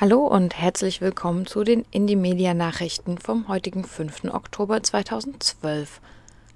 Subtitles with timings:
[0.00, 4.32] Hallo und herzlich willkommen zu den Indie-Media-Nachrichten vom heutigen 5.
[4.32, 6.00] Oktober 2012.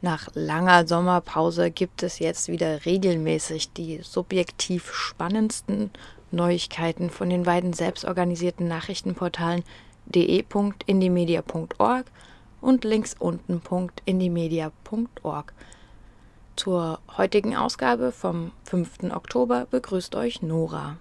[0.01, 5.91] Nach langer Sommerpause gibt es jetzt wieder regelmäßig die subjektiv spannendsten
[6.31, 9.65] Neuigkeiten von den beiden selbstorganisierten Nachrichtenportalen
[10.07, 12.07] de.indiemedia.org
[12.61, 15.53] und links unten.indiemedia.org.
[16.55, 19.13] Zur heutigen Ausgabe vom 5.
[19.13, 20.97] Oktober begrüßt euch Nora.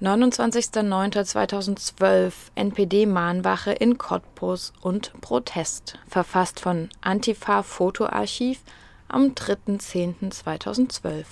[0.00, 8.60] 29.09.2012 NPD-Mahnwache in Cottbus und Protest, verfasst von Antifa Fotoarchiv
[9.08, 11.24] am 3.10.2012.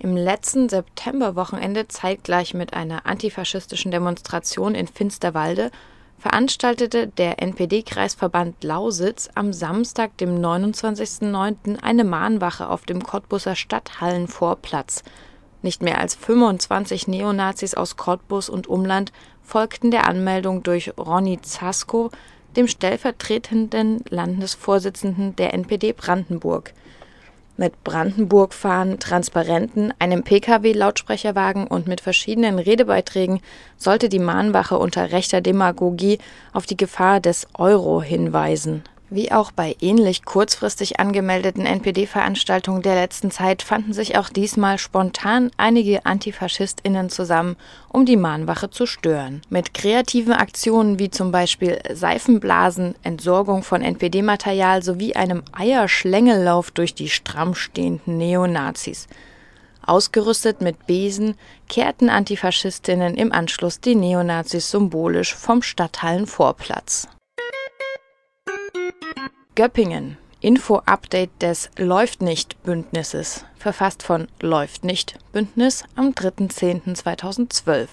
[0.00, 5.70] Im letzten Septemberwochenende, zeitgleich mit einer antifaschistischen Demonstration in Finsterwalde,
[6.18, 15.04] veranstaltete der NPD-Kreisverband Lausitz am Samstag, dem 29.09., eine Mahnwache auf dem Cottbuser Stadthallenvorplatz–
[15.62, 22.10] nicht mehr als 25 Neonazis aus Cottbus und Umland folgten der Anmeldung durch Ronny Zasko,
[22.56, 26.72] dem stellvertretenden Landesvorsitzenden der NPD Brandenburg.
[27.56, 33.40] Mit Brandenburg-Fahnen, Transparenten, einem Pkw-Lautsprecherwagen und mit verschiedenen Redebeiträgen
[33.76, 36.18] sollte die Mahnwache unter rechter Demagogie
[36.52, 43.30] auf die Gefahr des Euro hinweisen wie auch bei ähnlich kurzfristig angemeldeten NPD-Veranstaltungen der letzten
[43.30, 47.56] Zeit fanden sich auch diesmal spontan einige AntifaschistInnen zusammen,
[47.88, 49.42] um die Mahnwache zu stören.
[49.48, 57.08] Mit kreativen Aktionen wie zum Beispiel Seifenblasen, Entsorgung von NPD-Material sowie einem Eierschlängellauf durch die
[57.08, 59.08] stramm stehenden Neonazis.
[59.88, 61.34] Ausgerüstet mit Besen
[61.66, 67.08] kehrten Antifaschistinnen im Anschluss die Neonazis symbolisch vom Stadthallenvorplatz.
[69.58, 70.18] Göppingen.
[70.38, 77.88] Info-Update des Läuft nicht Bündnisses, verfasst von Läuft nicht Bündnis am 3.10.2012.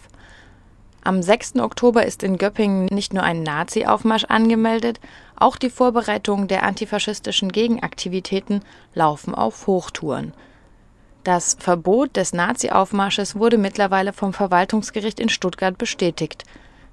[1.03, 1.55] Am 6.
[1.55, 4.99] Oktober ist in Göppingen nicht nur ein Nazi-Aufmarsch angemeldet,
[5.35, 8.61] auch die Vorbereitungen der antifaschistischen Gegenaktivitäten
[8.93, 10.35] laufen auf Hochtouren.
[11.23, 16.43] Das Verbot des Nazi-Aufmarsches wurde mittlerweile vom Verwaltungsgericht in Stuttgart bestätigt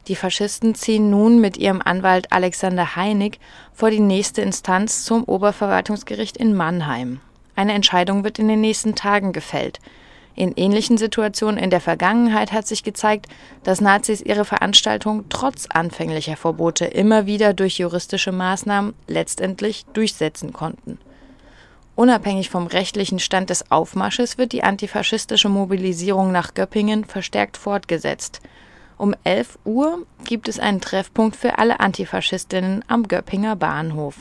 [0.09, 3.39] die Faschisten ziehen nun mit ihrem Anwalt Alexander Heinig
[3.73, 7.21] vor die nächste Instanz zum Oberverwaltungsgericht in Mannheim.
[7.55, 9.79] Eine Entscheidung wird in den nächsten Tagen gefällt.
[10.35, 13.27] In ähnlichen Situationen in der Vergangenheit hat sich gezeigt,
[13.65, 20.99] dass Nazis ihre Veranstaltung trotz anfänglicher Verbote immer wieder durch juristische Maßnahmen letztendlich durchsetzen konnten.
[21.95, 28.41] Unabhängig vom rechtlichen Stand des Aufmarsches wird die antifaschistische Mobilisierung nach Göppingen verstärkt fortgesetzt.
[29.03, 34.19] Um 11 Uhr gibt es einen Treffpunkt für alle Antifaschistinnen am Göppinger Bahnhof.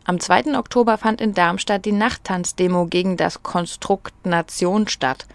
[0.06, 0.58] Am 2.
[0.58, 5.28] Oktober fand in Darmstadt die Nachttanzdemo gegen das Konstrukt Nation statt.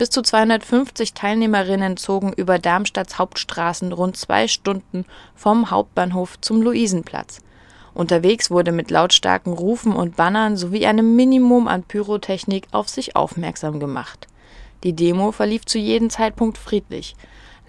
[0.00, 5.04] Bis zu 250 Teilnehmerinnen zogen über Darmstadts Hauptstraßen rund zwei Stunden
[5.34, 7.42] vom Hauptbahnhof zum Luisenplatz.
[7.92, 13.78] Unterwegs wurde mit lautstarken Rufen und Bannern sowie einem Minimum an Pyrotechnik auf sich aufmerksam
[13.78, 14.26] gemacht.
[14.84, 17.14] Die Demo verlief zu jedem Zeitpunkt friedlich.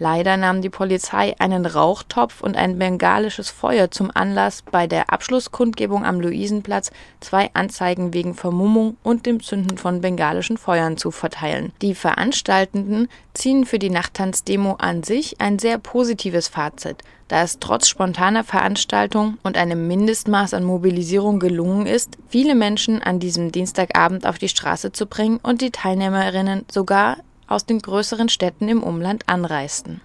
[0.02, 6.04] Leider nahm die Polizei einen Rauchtopf und ein bengalisches Feuer zum Anlass, bei der Abschlusskundgebung
[6.06, 6.90] am Luisenplatz
[7.20, 11.72] zwei Anzeigen wegen Vermummung und dem Zünden von bengalischen Feuern zu verteilen.
[11.84, 17.88] Die Veranstaltenden ziehen für die Nachttanzdemo an sich ein sehr positives Fazit, da es trotz
[17.88, 24.40] spontaner Veranstaltung und einem Mindestmaß an Mobilisierung gelungen ist, viele Menschen an diesem Dienstagabend auf
[24.40, 27.18] die Straße zu bringen und die Teilnehmerinnen sogar
[27.52, 30.02] aus den größeren Städten im Umland anreisten.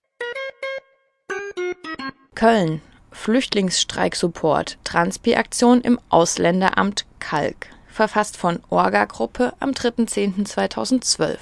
[2.34, 2.82] Köln
[3.12, 11.38] Flüchtlingsstreik-Support Transpi-Aktion im Ausländeramt Kalk verfasst von Orga-Gruppe am 3.10.2012.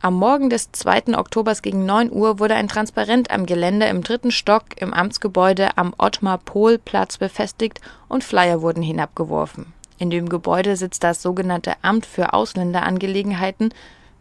[0.00, 1.16] Am Morgen des 2.
[1.16, 5.94] Oktobers gegen 9 Uhr wurde ein Transparent am Gelände im dritten Stock im Amtsgebäude am
[5.96, 9.72] Ottmar-Pohl-Platz befestigt und Flyer wurden hinabgeworfen.
[9.98, 13.72] In dem Gebäude sitzt das sogenannte Amt für Ausländerangelegenheiten,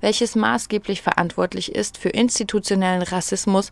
[0.01, 3.71] welches maßgeblich verantwortlich ist für institutionellen Rassismus,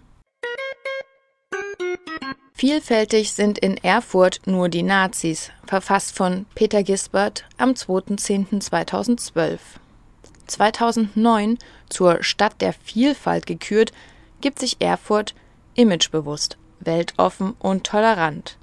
[2.52, 9.60] Vielfältig sind in Erfurt nur die Nazis, verfasst von Peter Gisbert am 2.10.2012.
[10.48, 11.58] 2009
[11.88, 13.92] zur Stadt der Vielfalt gekürt,
[14.40, 15.36] gibt sich Erfurt
[15.74, 18.56] imagebewusst, weltoffen und tolerant.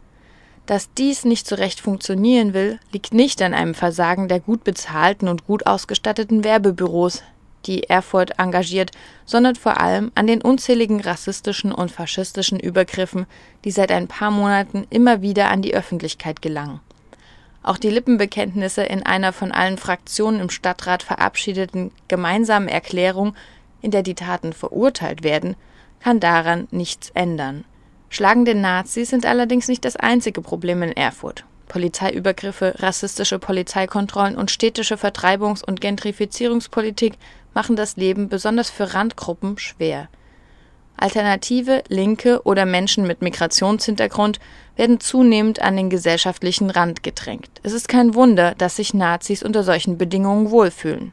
[0.66, 5.28] Dass dies nicht so recht funktionieren will, liegt nicht an einem Versagen der gut bezahlten
[5.28, 7.22] und gut ausgestatteten Werbebüros,
[7.66, 8.92] die Erfurt engagiert,
[9.26, 13.28] sondern vor allem an den unzähligen rassistischen und faschistischen Übergriffen,
[13.64, 16.80] die seit ein paar Monaten immer wieder an die Öffentlichkeit gelangen.
[17.62, 23.36] Auch die Lippenbekenntnisse in einer von allen Fraktionen im Stadtrat verabschiedeten gemeinsamen Erklärung,
[23.82, 25.56] in der die Taten verurteilt werden,
[26.00, 27.66] kann daran nichts ändern.
[28.16, 31.44] Schlagende Nazis sind allerdings nicht das einzige Problem in Erfurt.
[31.68, 37.16] Polizeiübergriffe, rassistische Polizeikontrollen und städtische Vertreibungs- und Gentrifizierungspolitik
[37.54, 40.08] machen das Leben besonders für Randgruppen schwer.
[40.96, 44.40] Alternative, Linke oder Menschen mit Migrationshintergrund
[44.78, 47.50] werden zunehmend an den gesellschaftlichen Rand gedrängt.
[47.64, 51.12] Es ist kein Wunder, dass sich Nazis unter solchen Bedingungen wohlfühlen.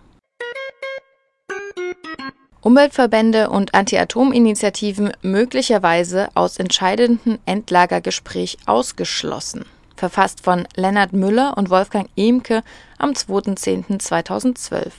[2.61, 9.65] Umweltverbände und Anti-Atom-Initiativen möglicherweise aus entscheidenden Endlagergespräch ausgeschlossen
[10.03, 12.61] verfasst von Lennart Müller und Wolfgang Ehmke
[12.97, 14.91] am 2.10.2012.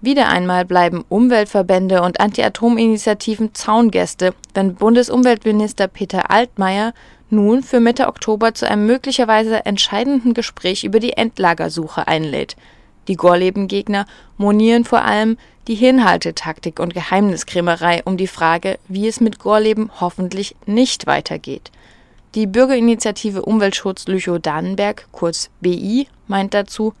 [0.00, 6.94] Wieder einmal bleiben Umweltverbände und Anti-Atom-Initiativen Zaungäste, wenn Bundesumweltminister Peter Altmaier
[7.28, 12.54] nun für Mitte Oktober zu einem möglicherweise entscheidenden Gespräch über die Endlagersuche einlädt.
[13.08, 14.06] Die Gorleben-Gegner
[14.36, 20.54] monieren vor allem die Hinhaltetaktik und Geheimniskrämerei um die Frage, wie es mit Gorleben hoffentlich
[20.66, 21.72] nicht weitergeht.
[22.34, 26.92] Die Bürgerinitiative Umweltschutz Lüchow-Dannenberg, kurz BI, meint dazu,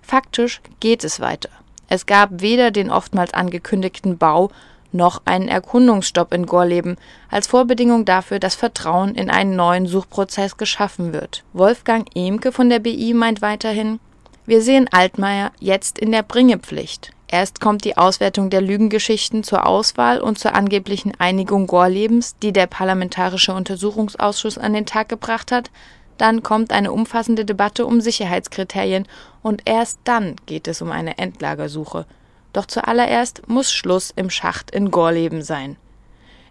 [0.00, 1.48] faktisch geht es weiter.
[1.88, 4.50] Es gab weder den oftmals angekündigten Bau
[4.92, 11.12] noch einen Erkundungsstopp in Gorleben als Vorbedingung dafür, dass Vertrauen in einen neuen Suchprozess geschaffen
[11.12, 11.42] wird.
[11.52, 13.98] Wolfgang Emke von der BI meint weiterhin,
[14.46, 17.10] wir sehen Altmaier jetzt in der Bringepflicht.
[17.28, 22.66] Erst kommt die Auswertung der Lügengeschichten zur Auswahl und zur angeblichen Einigung Gorlebens, die der
[22.66, 25.70] Parlamentarische Untersuchungsausschuss an den Tag gebracht hat,
[26.18, 29.06] dann kommt eine umfassende Debatte um Sicherheitskriterien
[29.42, 32.06] und erst dann geht es um eine Endlagersuche.
[32.52, 35.76] Doch zuallererst muss Schluss im Schacht in Gorleben sein.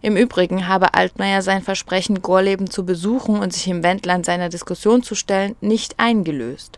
[0.02, 5.02] Im Übrigen habe Altmaier sein Versprechen, Gorleben zu besuchen und sich im Wendland seiner Diskussion
[5.02, 6.78] zu stellen, nicht eingelöst.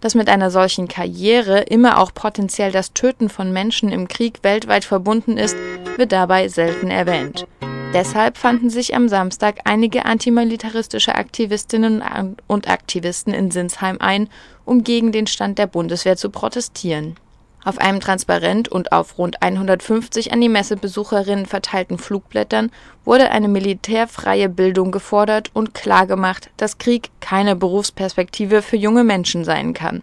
[0.00, 4.84] Dass mit einer solchen Karriere immer auch potenziell das Töten von Menschen im Krieg weltweit
[4.84, 5.56] verbunden ist,
[5.96, 7.48] wird dabei selten erwähnt.
[7.92, 14.28] Deshalb fanden sich am Samstag einige antimilitaristische Aktivistinnen und Aktivisten in Sinsheim ein,
[14.64, 17.16] um gegen den Stand der Bundeswehr zu protestieren.
[17.64, 22.70] Auf einem Transparent und auf rund 150 an die Messebesucherinnen verteilten Flugblättern
[23.04, 29.74] wurde eine militärfreie Bildung gefordert und klargemacht, dass Krieg keine Berufsperspektive für junge Menschen sein
[29.74, 30.02] kann.